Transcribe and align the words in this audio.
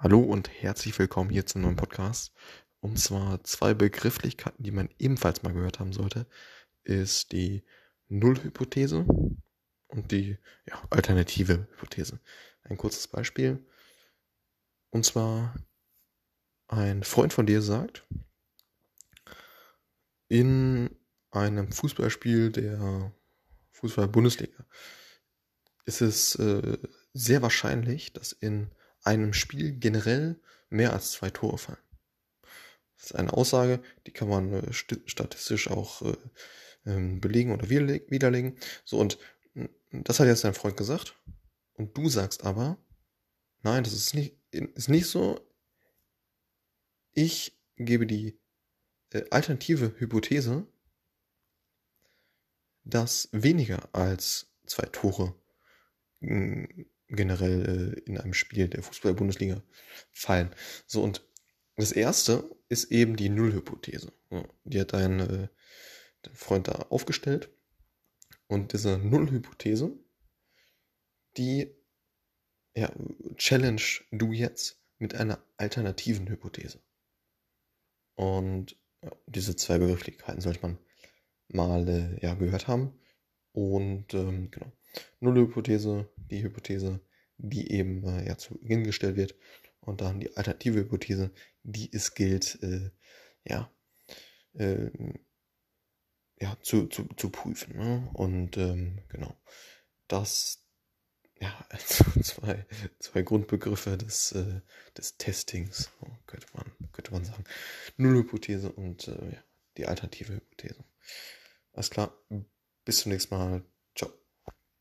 Hallo 0.00 0.20
und 0.20 0.48
herzlich 0.62 0.96
willkommen 1.00 1.28
hier 1.28 1.44
zum 1.44 1.62
neuen 1.62 1.74
Podcast. 1.74 2.32
Und 2.78 3.00
zwar 3.00 3.42
zwei 3.42 3.74
Begrifflichkeiten, 3.74 4.62
die 4.62 4.70
man 4.70 4.90
ebenfalls 5.00 5.42
mal 5.42 5.52
gehört 5.52 5.80
haben 5.80 5.92
sollte, 5.92 6.28
ist 6.84 7.32
die 7.32 7.64
Nullhypothese 8.06 9.04
und 9.88 10.12
die 10.12 10.38
ja, 10.66 10.80
alternative 10.90 11.66
Hypothese. 11.72 12.20
Ein 12.62 12.76
kurzes 12.76 13.08
Beispiel. 13.08 13.66
Und 14.90 15.04
zwar 15.04 15.56
ein 16.68 17.02
Freund 17.02 17.32
von 17.32 17.46
dir 17.46 17.60
sagt, 17.60 18.06
in 20.28 20.96
einem 21.32 21.72
Fußballspiel 21.72 22.52
der 22.52 23.12
Fußball-Bundesliga 23.72 24.64
ist 25.86 26.02
es 26.02 26.36
äh, 26.36 26.78
sehr 27.14 27.42
wahrscheinlich, 27.42 28.12
dass 28.12 28.30
in 28.30 28.70
einem 29.02 29.32
Spiel 29.32 29.72
generell 29.72 30.40
mehr 30.70 30.92
als 30.92 31.12
zwei 31.12 31.30
Tore 31.30 31.58
fallen. 31.58 31.78
Das 32.96 33.06
ist 33.06 33.16
eine 33.16 33.32
Aussage, 33.32 33.80
die 34.06 34.12
kann 34.12 34.28
man 34.28 34.52
äh, 34.52 34.72
statistisch 34.72 35.70
auch 35.70 36.02
äh, 36.02 36.16
ähm, 36.84 37.20
belegen 37.20 37.52
oder 37.52 37.68
widerlegen. 37.70 38.58
So, 38.84 38.98
und 38.98 39.18
das 39.92 40.20
hat 40.20 40.26
jetzt 40.26 40.44
dein 40.44 40.54
Freund 40.54 40.76
gesagt. 40.76 41.14
Und 41.74 41.96
du 41.96 42.08
sagst 42.08 42.44
aber, 42.44 42.76
nein, 43.62 43.84
das 43.84 43.92
ist 43.92 44.14
nicht, 44.14 44.36
ist 44.50 44.88
nicht 44.88 45.06
so. 45.06 45.40
Ich 47.12 47.58
gebe 47.76 48.06
die 48.06 48.40
äh, 49.10 49.24
alternative 49.30 49.94
Hypothese, 49.98 50.66
dass 52.84 53.28
weniger 53.32 53.88
als 53.94 54.52
zwei 54.66 54.86
Tore 54.86 55.34
generell 57.08 57.94
äh, 57.96 58.00
in 58.00 58.18
einem 58.18 58.34
Spiel 58.34 58.68
der 58.68 58.82
Fußball-Bundesliga 58.82 59.62
fallen. 60.12 60.54
So, 60.86 61.02
und 61.02 61.22
das 61.76 61.92
erste 61.92 62.50
ist 62.68 62.90
eben 62.90 63.16
die 63.16 63.28
Nullhypothese. 63.28 64.12
Die 64.64 64.80
hat 64.80 64.92
dein, 64.92 65.20
äh, 65.20 65.48
dein 66.22 66.34
Freund 66.34 66.68
da 66.68 66.86
aufgestellt. 66.90 67.50
Und 68.46 68.72
diese 68.72 68.98
Nullhypothese, 68.98 69.92
die 71.36 71.74
ja, 72.74 72.92
challenge 73.36 74.00
du 74.10 74.32
jetzt 74.32 74.80
mit 74.98 75.14
einer 75.14 75.42
alternativen 75.56 76.28
Hypothese. 76.28 76.80
Und 78.14 78.76
ja, 79.02 79.12
diese 79.26 79.56
zwei 79.56 79.78
Begrifflichkeiten 79.78 80.40
sollte 80.40 80.62
man 80.62 80.78
mal 81.48 81.88
äh, 81.88 82.24
ja, 82.24 82.34
gehört 82.34 82.68
haben. 82.68 82.98
Und 83.52 84.14
ähm, 84.14 84.50
genau. 84.50 84.72
Nullhypothese, 85.20 86.08
die 86.28 86.42
Hypothese, 86.42 87.00
die 87.36 87.70
eben 87.72 88.04
äh, 88.04 88.26
ja 88.26 88.38
zu 88.38 88.58
Beginn 88.58 88.84
gestellt 88.84 89.16
wird. 89.16 89.34
Und 89.80 90.00
dann 90.00 90.20
die 90.20 90.36
alternative 90.36 90.80
Hypothese, 90.80 91.32
die 91.62 91.90
es 91.92 92.14
gilt, 92.14 92.62
äh, 92.62 92.90
ja, 93.44 93.70
äh, 94.54 94.90
ja, 96.40 96.56
zu, 96.62 96.86
zu, 96.86 97.04
zu 97.16 97.30
prüfen. 97.30 97.76
Ne? 97.76 98.10
Und 98.12 98.56
ähm, 98.56 99.02
genau, 99.08 99.36
das, 100.06 100.64
ja, 101.40 101.66
also 101.70 102.04
zwei, 102.22 102.66
zwei 102.98 103.22
Grundbegriffe 103.22 103.96
des, 103.96 104.32
äh, 104.32 104.60
des 104.96 105.16
Testings, 105.16 105.90
könnte 106.26 106.46
man, 106.54 106.72
könnte 106.92 107.12
man 107.12 107.24
sagen. 107.24 107.44
Nullhypothese 107.96 108.70
und 108.72 109.08
äh, 109.08 109.32
ja, 109.32 109.44
die 109.76 109.86
alternative 109.86 110.34
Hypothese. 110.34 110.84
Alles 111.72 111.90
klar, 111.90 112.12
bis 112.84 112.98
zum 113.00 113.12
nächsten 113.12 113.34
Mal. 113.34 113.64